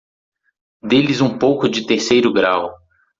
[0.81, 2.73] Dê-lhes um pouco de terceiro grau.